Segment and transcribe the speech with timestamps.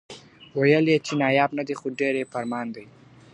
[0.57, 2.85] وئېل ئې چې ناياب نۀ دی خو ډېر ئې پۀ ارمان دي.